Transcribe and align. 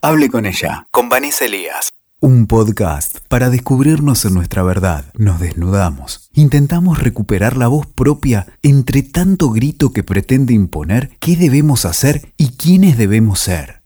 Hable 0.00 0.30
con 0.30 0.46
ella, 0.46 0.86
con 0.92 1.08
Vanessa 1.08 1.44
Elías. 1.44 1.90
Un 2.20 2.46
podcast 2.46 3.18
para 3.26 3.50
descubrirnos 3.50 4.24
en 4.24 4.32
nuestra 4.32 4.62
verdad. 4.62 5.06
Nos 5.14 5.40
desnudamos. 5.40 6.30
Intentamos 6.34 7.02
recuperar 7.02 7.56
la 7.56 7.66
voz 7.66 7.88
propia 7.88 8.46
entre 8.62 9.02
tanto 9.02 9.50
grito 9.50 9.92
que 9.92 10.04
pretende 10.04 10.54
imponer 10.54 11.10
qué 11.18 11.34
debemos 11.34 11.84
hacer 11.84 12.32
y 12.36 12.50
quiénes 12.50 12.96
debemos 12.96 13.40
ser. 13.40 13.82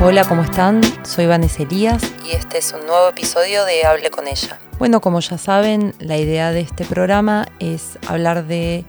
Hola, 0.00 0.24
¿cómo 0.28 0.42
están? 0.42 0.80
Soy 1.02 1.26
Vanessa 1.26 1.64
Elías 1.64 2.04
y 2.24 2.36
este 2.36 2.58
es 2.58 2.72
un 2.72 2.86
nuevo 2.86 3.08
episodio 3.08 3.64
de 3.64 3.84
Hable 3.84 4.10
con 4.10 4.28
ella. 4.28 4.60
Bueno, 4.78 5.00
como 5.00 5.18
ya 5.18 5.38
saben, 5.38 5.92
la 5.98 6.18
idea 6.18 6.52
de 6.52 6.60
este 6.60 6.84
programa 6.84 7.48
es 7.58 7.98
hablar 8.06 8.46
de 8.46 8.84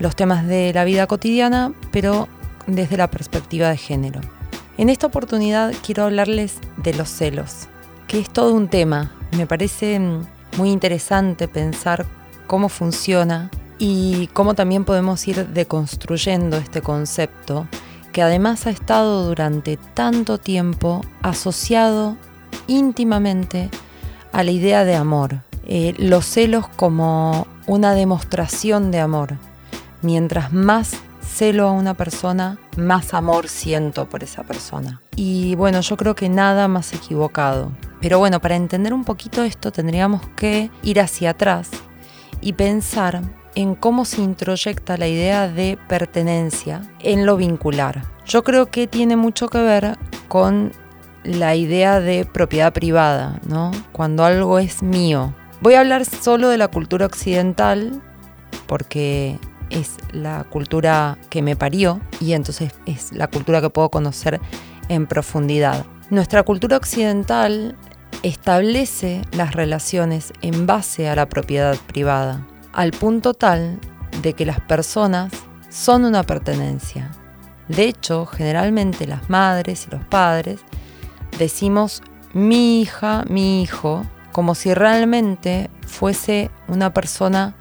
los 0.00 0.16
temas 0.16 0.46
de 0.48 0.72
la 0.72 0.82
vida 0.82 1.06
cotidiana, 1.06 1.72
pero 1.92 2.26
desde 2.66 2.96
la 2.96 3.08
perspectiva 3.10 3.68
de 3.68 3.76
género. 3.76 4.20
En 4.76 4.88
esta 4.88 5.06
oportunidad 5.06 5.72
quiero 5.84 6.04
hablarles 6.04 6.58
de 6.78 6.94
los 6.94 7.08
celos, 7.08 7.68
que 8.08 8.18
es 8.18 8.30
todo 8.30 8.54
un 8.54 8.68
tema. 8.68 9.12
Me 9.36 9.46
parece 9.46 10.00
mm, 10.00 10.26
muy 10.56 10.70
interesante 10.70 11.46
pensar 11.46 12.06
cómo 12.46 12.68
funciona 12.68 13.50
y 13.78 14.28
cómo 14.32 14.54
también 14.54 14.84
podemos 14.84 15.26
ir 15.28 15.46
deconstruyendo 15.48 16.56
este 16.56 16.82
concepto 16.82 17.68
que 18.12 18.22
además 18.22 18.66
ha 18.66 18.70
estado 18.70 19.26
durante 19.26 19.76
tanto 19.94 20.38
tiempo 20.38 21.02
asociado 21.22 22.16
íntimamente 22.66 23.70
a 24.32 24.42
la 24.42 24.50
idea 24.50 24.84
de 24.84 24.94
amor. 24.94 25.42
Eh, 25.66 25.94
los 25.98 26.24
celos 26.24 26.66
como 26.68 27.46
una 27.66 27.94
demostración 27.94 28.90
de 28.90 29.00
amor. 29.00 29.36
Mientras 30.02 30.52
más 30.52 30.92
celo 31.20 31.68
a 31.68 31.72
una 31.72 31.94
persona, 31.94 32.58
más 32.76 33.14
amor 33.14 33.48
siento 33.48 34.08
por 34.08 34.22
esa 34.24 34.42
persona. 34.42 35.00
Y 35.16 35.54
bueno, 35.54 35.80
yo 35.80 35.96
creo 35.96 36.14
que 36.14 36.28
nada 36.28 36.68
más 36.68 36.92
equivocado. 36.92 37.72
Pero 38.00 38.18
bueno, 38.18 38.40
para 38.40 38.56
entender 38.56 38.92
un 38.92 39.04
poquito 39.04 39.44
esto 39.44 39.70
tendríamos 39.70 40.22
que 40.36 40.70
ir 40.82 41.00
hacia 41.00 41.30
atrás 41.30 41.70
y 42.40 42.54
pensar 42.54 43.22
en 43.54 43.74
cómo 43.74 44.04
se 44.04 44.22
introyecta 44.22 44.96
la 44.96 45.08
idea 45.08 45.48
de 45.48 45.78
pertenencia 45.88 46.82
en 47.00 47.26
lo 47.26 47.36
vincular. 47.36 48.02
Yo 48.26 48.42
creo 48.44 48.66
que 48.70 48.86
tiene 48.86 49.16
mucho 49.16 49.48
que 49.48 49.58
ver 49.58 49.98
con 50.28 50.72
la 51.24 51.54
idea 51.54 52.00
de 52.00 52.24
propiedad 52.24 52.72
privada, 52.72 53.40
¿no? 53.46 53.72
Cuando 53.92 54.24
algo 54.24 54.58
es 54.58 54.82
mío. 54.82 55.34
Voy 55.60 55.74
a 55.74 55.80
hablar 55.80 56.04
solo 56.06 56.48
de 56.48 56.56
la 56.56 56.68
cultura 56.68 57.06
occidental 57.06 58.00
porque 58.66 59.38
es 59.70 59.96
la 60.12 60.44
cultura 60.44 61.18
que 61.30 61.42
me 61.42 61.56
parió 61.56 62.00
y 62.20 62.32
entonces 62.32 62.72
es 62.86 63.12
la 63.12 63.28
cultura 63.28 63.60
que 63.60 63.70
puedo 63.70 63.90
conocer 63.90 64.40
en 64.88 65.06
profundidad. 65.06 65.86
Nuestra 66.10 66.42
cultura 66.42 66.76
occidental 66.76 67.76
establece 68.22 69.22
las 69.32 69.54
relaciones 69.54 70.32
en 70.42 70.66
base 70.66 71.08
a 71.08 71.14
la 71.14 71.28
propiedad 71.28 71.76
privada 71.86 72.46
al 72.72 72.92
punto 72.92 73.34
tal 73.34 73.78
de 74.22 74.34
que 74.34 74.46
las 74.46 74.60
personas 74.60 75.32
son 75.68 76.04
una 76.04 76.22
pertenencia. 76.22 77.10
De 77.68 77.84
hecho, 77.84 78.26
generalmente 78.26 79.06
las 79.06 79.30
madres 79.30 79.86
y 79.86 79.90
los 79.90 80.04
padres 80.04 80.60
decimos 81.38 82.02
mi 82.32 82.80
hija, 82.80 83.24
mi 83.28 83.62
hijo, 83.62 84.04
como 84.32 84.54
si 84.54 84.74
realmente 84.74 85.70
fuese 85.86 86.50
una 86.68 86.92
persona 86.92 87.54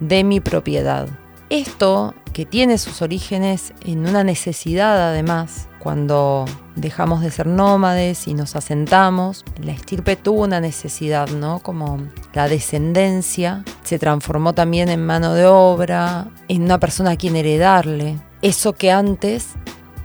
de 0.00 0.24
mi 0.24 0.40
propiedad. 0.40 1.08
Esto, 1.54 2.16
que 2.32 2.46
tiene 2.46 2.78
sus 2.78 3.00
orígenes 3.00 3.74
en 3.84 4.08
una 4.08 4.24
necesidad 4.24 5.10
además, 5.10 5.68
cuando 5.78 6.46
dejamos 6.74 7.20
de 7.20 7.30
ser 7.30 7.46
nómades 7.46 8.26
y 8.26 8.34
nos 8.34 8.56
asentamos, 8.56 9.44
la 9.62 9.70
estirpe 9.70 10.16
tuvo 10.16 10.42
una 10.42 10.60
necesidad, 10.60 11.28
¿no? 11.28 11.60
Como 11.60 12.08
la 12.32 12.48
descendencia 12.48 13.62
se 13.84 14.00
transformó 14.00 14.52
también 14.52 14.88
en 14.88 15.06
mano 15.06 15.32
de 15.34 15.46
obra, 15.46 16.26
en 16.48 16.64
una 16.64 16.80
persona 16.80 17.12
a 17.12 17.16
quien 17.16 17.36
heredarle. 17.36 18.18
Eso 18.42 18.72
que 18.72 18.90
antes 18.90 19.50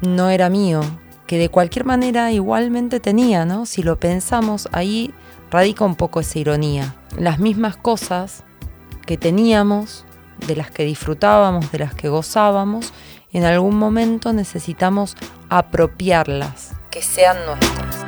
no 0.01 0.29
era 0.29 0.51
mío, 0.51 0.81
que 1.25 1.39
de 1.39 1.49
cualquier 1.49 1.83
manera 1.83 2.31
igualmente 2.31 2.99
tenía, 2.99 3.45
¿no? 3.45 3.65
Si 3.65 3.81
lo 3.81 3.99
pensamos, 3.99 4.69
ahí 4.71 5.15
radica 5.49 5.83
un 5.83 5.95
poco 5.95 6.19
esa 6.19 6.37
ironía. 6.37 6.95
Las 7.17 7.39
mismas 7.39 7.75
cosas 7.75 8.43
que 9.07 9.17
teníamos, 9.17 10.05
de 10.45 10.55
las 10.55 10.71
que 10.71 10.83
disfrutábamos, 10.83 11.71
de 11.71 11.79
las 11.79 11.93
que 11.93 12.09
gozábamos, 12.09 12.93
en 13.31 13.43
algún 13.43 13.77
momento 13.77 14.33
necesitamos 14.33 15.15
apropiarlas, 15.49 16.73
que 16.89 17.01
sean 17.01 17.37
nuestras. 17.45 18.05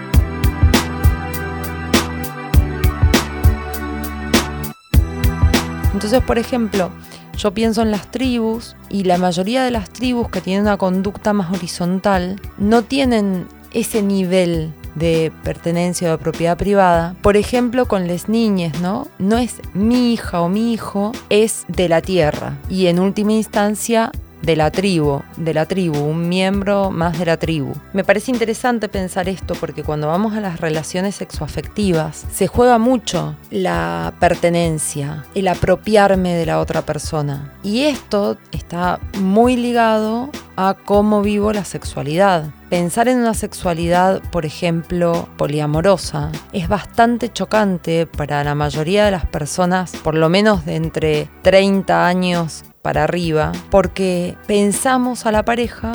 Entonces, 5.93 6.21
por 6.23 6.39
ejemplo, 6.39 6.89
yo 7.37 7.53
pienso 7.53 7.81
en 7.81 7.91
las 7.91 8.09
tribus 8.09 8.75
y 8.89 9.03
la 9.03 9.17
mayoría 9.17 9.63
de 9.63 9.71
las 9.71 9.89
tribus 9.89 10.29
que 10.29 10.41
tienen 10.41 10.63
una 10.63 10.77
conducta 10.77 11.33
más 11.33 11.51
horizontal 11.51 12.39
no 12.57 12.81
tienen 12.81 13.47
ese 13.71 14.01
nivel 14.01 14.73
de 14.95 15.31
pertenencia 15.43 16.09
o 16.09 16.11
de 16.11 16.17
propiedad 16.17 16.57
privada. 16.57 17.15
Por 17.21 17.37
ejemplo, 17.37 17.87
con 17.87 18.07
las 18.07 18.29
niñas, 18.29 18.79
¿no? 18.81 19.07
No 19.19 19.37
es 19.37 19.55
mi 19.73 20.13
hija 20.13 20.41
o 20.41 20.49
mi 20.49 20.73
hijo, 20.73 21.11
es 21.29 21.65
de 21.67 21.89
la 21.89 22.01
tierra. 22.01 22.57
Y 22.69 22.87
en 22.87 22.99
última 22.99 23.33
instancia 23.33 24.11
de 24.41 24.55
la 24.55 24.71
tribu, 24.71 25.21
de 25.37 25.53
la 25.53 25.65
tribu, 25.65 25.99
un 25.99 26.27
miembro 26.27 26.91
más 26.91 27.17
de 27.19 27.25
la 27.25 27.37
tribu. 27.37 27.73
Me 27.93 28.03
parece 28.03 28.31
interesante 28.31 28.89
pensar 28.89 29.29
esto 29.29 29.55
porque 29.55 29.83
cuando 29.83 30.07
vamos 30.07 30.33
a 30.33 30.41
las 30.41 30.59
relaciones 30.59 31.15
sexoafectivas 31.15 32.25
se 32.33 32.47
juega 32.47 32.77
mucho 32.77 33.35
la 33.49 34.13
pertenencia, 34.19 35.25
el 35.35 35.47
apropiarme 35.47 36.33
de 36.33 36.45
la 36.45 36.59
otra 36.59 36.81
persona. 36.81 37.53
Y 37.63 37.83
esto 37.83 38.37
está 38.51 38.99
muy 39.19 39.57
ligado 39.57 40.29
a 40.55 40.75
cómo 40.85 41.21
vivo 41.21 41.53
la 41.53 41.65
sexualidad. 41.65 42.49
Pensar 42.69 43.07
en 43.07 43.19
una 43.19 43.33
sexualidad, 43.33 44.21
por 44.31 44.45
ejemplo, 44.45 45.27
poliamorosa, 45.37 46.31
es 46.53 46.67
bastante 46.67 47.31
chocante 47.31 48.07
para 48.07 48.43
la 48.43 48.55
mayoría 48.55 49.05
de 49.05 49.11
las 49.11 49.25
personas, 49.25 49.91
por 50.03 50.15
lo 50.15 50.29
menos 50.29 50.65
de 50.65 50.75
entre 50.75 51.29
30 51.41 52.05
años 52.05 52.63
para 52.81 53.03
arriba, 53.03 53.51
porque 53.69 54.37
pensamos 54.47 55.25
a 55.25 55.31
la 55.31 55.45
pareja 55.45 55.93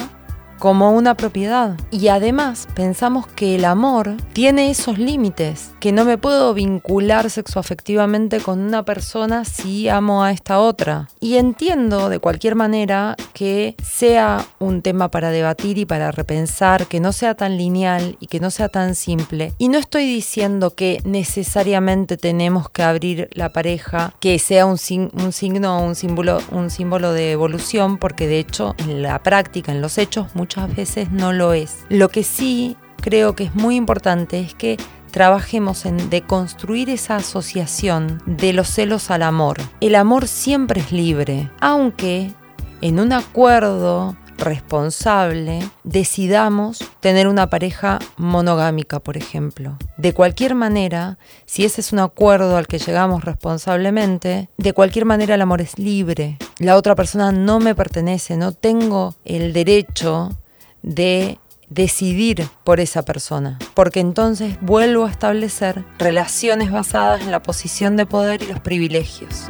como 0.58 0.92
una 0.92 1.14
propiedad. 1.14 1.76
Y 1.90 2.08
además 2.08 2.66
pensamos 2.74 3.26
que 3.26 3.56
el 3.56 3.64
amor 3.64 4.16
tiene 4.32 4.70
esos 4.70 4.98
límites, 4.98 5.72
que 5.86 5.92
no 5.92 6.04
me 6.04 6.18
puedo 6.18 6.52
vincular 6.52 7.30
sexoafectivamente 7.30 8.40
con 8.40 8.58
una 8.58 8.84
persona 8.84 9.44
si 9.44 9.88
amo 9.88 10.24
a 10.24 10.32
esta 10.32 10.58
otra. 10.58 11.08
Y 11.20 11.36
entiendo 11.36 12.08
de 12.08 12.18
cualquier 12.18 12.56
manera 12.56 13.14
que 13.34 13.76
sea 13.84 14.44
un 14.58 14.82
tema 14.82 15.12
para 15.12 15.30
debatir 15.30 15.78
y 15.78 15.86
para 15.86 16.10
repensar, 16.10 16.88
que 16.88 16.98
no 16.98 17.12
sea 17.12 17.36
tan 17.36 17.56
lineal 17.56 18.16
y 18.18 18.26
que 18.26 18.40
no 18.40 18.50
sea 18.50 18.68
tan 18.68 18.96
simple. 18.96 19.52
Y 19.58 19.68
no 19.68 19.78
estoy 19.78 20.06
diciendo 20.06 20.74
que 20.74 21.00
necesariamente 21.04 22.16
tenemos 22.16 22.68
que 22.68 22.82
abrir 22.82 23.28
la 23.34 23.52
pareja, 23.52 24.12
que 24.18 24.40
sea 24.40 24.66
un, 24.66 24.80
un 25.12 25.32
signo 25.32 25.78
o 25.78 25.86
un 25.86 25.94
símbolo, 25.94 26.40
un 26.50 26.70
símbolo 26.70 27.12
de 27.12 27.30
evolución, 27.30 27.98
porque 27.98 28.26
de 28.26 28.40
hecho 28.40 28.74
en 28.78 29.02
la 29.02 29.22
práctica, 29.22 29.70
en 29.70 29.80
los 29.80 29.98
hechos, 29.98 30.34
muchas 30.34 30.74
veces 30.74 31.12
no 31.12 31.32
lo 31.32 31.52
es. 31.52 31.76
Lo 31.88 32.08
que 32.08 32.24
sí 32.24 32.76
creo 33.06 33.36
que 33.36 33.44
es 33.44 33.54
muy 33.54 33.76
importante 33.76 34.40
es 34.40 34.52
que 34.52 34.78
trabajemos 35.16 35.86
en 35.86 36.10
deconstruir 36.10 36.90
esa 36.90 37.16
asociación 37.16 38.20
de 38.26 38.52
los 38.52 38.68
celos 38.68 39.10
al 39.10 39.22
amor. 39.22 39.56
El 39.80 39.94
amor 39.94 40.28
siempre 40.28 40.82
es 40.82 40.92
libre, 40.92 41.50
aunque 41.58 42.34
en 42.82 43.00
un 43.00 43.14
acuerdo 43.14 44.14
responsable 44.36 45.60
decidamos 45.84 46.84
tener 47.00 47.28
una 47.28 47.48
pareja 47.48 47.98
monogámica, 48.18 49.00
por 49.00 49.16
ejemplo. 49.16 49.78
De 49.96 50.12
cualquier 50.12 50.54
manera, 50.54 51.16
si 51.46 51.64
ese 51.64 51.80
es 51.80 51.94
un 51.94 52.00
acuerdo 52.00 52.58
al 52.58 52.66
que 52.66 52.78
llegamos 52.78 53.24
responsablemente, 53.24 54.50
de 54.58 54.72
cualquier 54.74 55.06
manera 55.06 55.36
el 55.36 55.40
amor 55.40 55.62
es 55.62 55.78
libre. 55.78 56.36
La 56.58 56.76
otra 56.76 56.94
persona 56.94 57.32
no 57.32 57.58
me 57.58 57.74
pertenece, 57.74 58.36
no 58.36 58.52
tengo 58.52 59.14
el 59.24 59.54
derecho 59.54 60.36
de 60.82 61.38
decidir 61.68 62.48
por 62.64 62.80
esa 62.80 63.04
persona, 63.04 63.58
porque 63.74 64.00
entonces 64.00 64.56
vuelvo 64.60 65.04
a 65.06 65.10
establecer 65.10 65.84
relaciones 65.98 66.70
basadas 66.70 67.22
en 67.22 67.30
la 67.30 67.42
posición 67.42 67.96
de 67.96 68.06
poder 68.06 68.42
y 68.42 68.46
los 68.46 68.60
privilegios. 68.60 69.46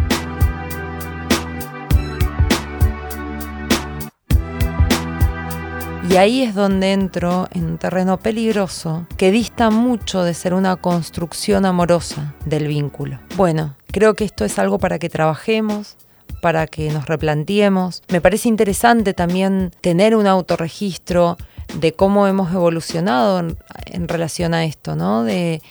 Y 6.08 6.16
ahí 6.18 6.42
es 6.42 6.54
donde 6.54 6.92
entro 6.92 7.48
en 7.52 7.66
un 7.66 7.78
terreno 7.78 8.18
peligroso 8.18 9.06
que 9.16 9.32
dista 9.32 9.70
mucho 9.70 10.22
de 10.22 10.34
ser 10.34 10.54
una 10.54 10.76
construcción 10.76 11.66
amorosa 11.66 12.34
del 12.44 12.68
vínculo. 12.68 13.18
Bueno, 13.34 13.76
creo 13.90 14.14
que 14.14 14.24
esto 14.24 14.44
es 14.44 14.58
algo 14.60 14.78
para 14.78 15.00
que 15.00 15.08
trabajemos, 15.08 15.96
para 16.40 16.68
que 16.68 16.90
nos 16.90 17.06
replanteemos. 17.06 18.02
Me 18.08 18.20
parece 18.20 18.48
interesante 18.48 19.14
también 19.14 19.72
tener 19.80 20.14
un 20.14 20.28
autorregistro 20.28 21.36
de 21.74 21.92
cómo 21.92 22.26
hemos 22.26 22.52
evolucionado 22.52 23.38
en, 23.86 24.08
relación 24.08 24.54
a 24.54 24.64
esto, 24.64 24.96
¿no? 24.96 25.24
De 25.24 25.62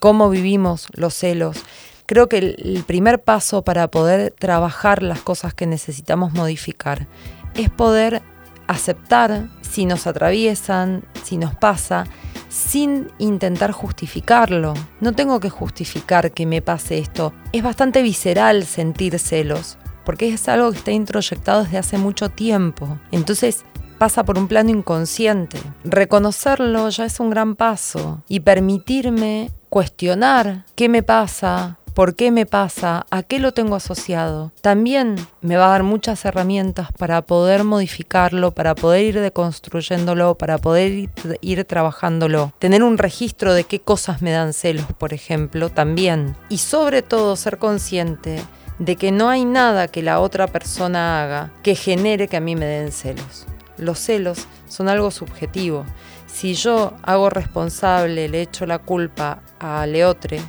cómo 0.00 0.30
vivimos 0.30 0.88
los 0.94 1.14
celos. 1.14 1.62
Creo 2.06 2.28
que 2.28 2.38
el 2.38 2.84
primer 2.86 3.22
paso 3.22 3.62
para 3.62 3.88
poder 3.88 4.34
trabajar 4.38 5.02
las 5.02 5.20
cosas 5.20 5.54
que 5.54 5.66
necesitamos 5.66 6.32
modificar 6.32 7.06
es 7.54 7.70
poder 7.70 8.22
aceptar 8.66 9.48
si 9.62 9.86
nos 9.86 10.06
atraviesan, 10.06 11.04
si 11.22 11.36
nos 11.36 11.54
pasa, 11.54 12.04
sin 12.48 13.10
intentar 13.18 13.72
justificarlo. 13.72 14.74
No 15.00 15.12
tengo 15.12 15.40
que 15.40 15.50
justificar 15.50 16.32
que 16.32 16.46
me 16.46 16.60
pase 16.60 16.98
esto. 16.98 17.32
Es 17.52 17.62
bastante 17.62 18.02
visceral 18.02 18.64
sentir 18.64 19.18
celos, 19.18 19.78
porque 20.04 20.28
es 20.28 20.48
algo 20.48 20.70
que 20.70 20.78
está 20.78 20.90
introyectado 20.90 21.64
desde 21.64 21.78
hace 21.78 21.98
mucho 21.98 22.28
tiempo. 22.28 22.98
Entonces 23.10 23.64
pasa 24.02 24.24
por 24.24 24.36
un 24.36 24.48
plano 24.48 24.70
inconsciente. 24.70 25.60
Reconocerlo 25.84 26.88
ya 26.88 27.04
es 27.04 27.20
un 27.20 27.30
gran 27.30 27.54
paso 27.54 28.20
y 28.26 28.40
permitirme 28.40 29.52
cuestionar 29.68 30.64
qué 30.74 30.88
me 30.88 31.04
pasa, 31.04 31.78
por 31.94 32.16
qué 32.16 32.32
me 32.32 32.44
pasa, 32.44 33.06
a 33.12 33.22
qué 33.22 33.38
lo 33.38 33.52
tengo 33.52 33.76
asociado, 33.76 34.50
también 34.60 35.14
me 35.40 35.56
va 35.56 35.66
a 35.66 35.70
dar 35.70 35.84
muchas 35.84 36.24
herramientas 36.24 36.88
para 36.98 37.22
poder 37.22 37.62
modificarlo, 37.62 38.50
para 38.50 38.74
poder 38.74 39.04
ir 39.04 39.20
deconstruyéndolo, 39.20 40.34
para 40.34 40.58
poder 40.58 41.08
ir, 41.40 41.64
trabajándolo. 41.64 42.52
Tener 42.58 42.82
un 42.82 42.98
registro 42.98 43.54
de 43.54 43.62
qué 43.62 43.78
cosas 43.78 44.20
me 44.20 44.32
dan 44.32 44.52
celos, 44.52 44.86
por 44.98 45.14
ejemplo, 45.14 45.70
también. 45.70 46.34
Y 46.48 46.58
sobre 46.58 47.02
todo 47.02 47.36
ser 47.36 47.58
consciente 47.58 48.42
de 48.80 48.96
que 48.96 49.12
no 49.12 49.28
hay 49.28 49.44
nada 49.44 49.86
que 49.86 50.02
la 50.02 50.18
otra 50.18 50.48
persona 50.48 51.22
haga 51.22 51.52
que 51.62 51.76
genere 51.76 52.26
que 52.26 52.38
a 52.38 52.40
mí 52.40 52.56
me 52.56 52.66
den 52.66 52.90
celos. 52.90 53.46
Los 53.78 53.98
celos 53.98 54.46
son 54.68 54.88
algo 54.88 55.10
subjetivo. 55.10 55.84
Si 56.26 56.54
yo 56.54 56.94
hago 57.02 57.30
responsable, 57.30 58.28
le 58.28 58.42
echo 58.42 58.66
la 58.66 58.78
culpa 58.78 59.42
a 59.58 59.86
Leotre, 59.86 60.40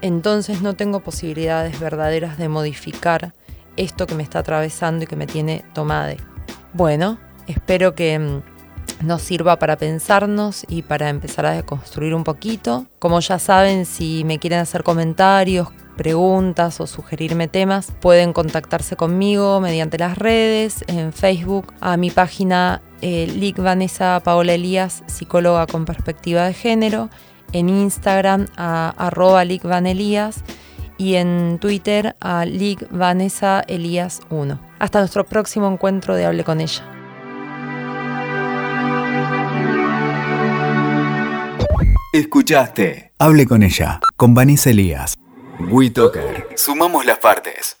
entonces 0.00 0.62
no 0.62 0.74
tengo 0.74 1.00
posibilidades 1.00 1.80
verdaderas 1.80 2.38
de 2.38 2.48
modificar 2.48 3.34
esto 3.76 4.06
que 4.06 4.14
me 4.14 4.22
está 4.22 4.40
atravesando 4.40 5.04
y 5.04 5.06
que 5.06 5.16
me 5.16 5.26
tiene 5.26 5.64
tomada. 5.72 6.14
Bueno, 6.72 7.18
espero 7.46 7.94
que 7.94 8.18
mm, 8.18 8.42
nos 9.02 9.22
sirva 9.22 9.58
para 9.58 9.76
pensarnos 9.76 10.64
y 10.68 10.82
para 10.82 11.08
empezar 11.08 11.46
a 11.46 11.62
construir 11.62 12.14
un 12.14 12.24
poquito. 12.24 12.86
Como 12.98 13.20
ya 13.20 13.38
saben, 13.38 13.86
si 13.86 14.24
me 14.24 14.38
quieren 14.38 14.60
hacer 14.60 14.82
comentarios, 14.82 15.68
preguntas 15.96 16.80
o 16.80 16.86
sugerirme 16.86 17.48
temas, 17.48 17.92
pueden 18.00 18.32
contactarse 18.32 18.96
conmigo 18.96 19.60
mediante 19.60 19.98
las 19.98 20.16
redes, 20.16 20.84
en 20.86 21.12
Facebook, 21.12 21.74
a 21.80 21.96
mi 21.96 22.10
página 22.10 22.80
eh, 23.02 23.26
Lic 23.26 23.58
Vanessa 23.58 24.20
Paola 24.24 24.54
Elías, 24.54 25.02
psicóloga 25.06 25.66
con 25.66 25.84
perspectiva 25.84 26.46
de 26.46 26.54
género, 26.54 27.10
en 27.52 27.68
Instagram 27.68 28.46
a 28.56 28.94
arroba 28.96 29.42
Elías 29.42 30.42
y 30.98 31.14
en 31.14 31.58
Twitter 31.60 32.16
a 32.20 32.44
Vanessa 32.90 33.64
Elías 33.66 34.20
1. 34.30 34.60
Hasta 34.78 34.98
nuestro 34.98 35.24
próximo 35.24 35.70
encuentro 35.70 36.14
de 36.14 36.26
Hable 36.26 36.44
con 36.44 36.60
ella. 36.60 36.97
Escuchaste 42.18 43.12
Hable 43.20 43.46
con 43.46 43.62
ella, 43.62 44.00
con 44.16 44.34
Vanessa 44.34 44.70
Elías. 44.70 45.14
WeToker. 45.60 46.48
Sumamos 46.56 47.06
las 47.06 47.18
partes. 47.18 47.77